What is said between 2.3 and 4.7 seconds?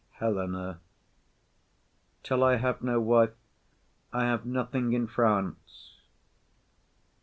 I have no wife, I have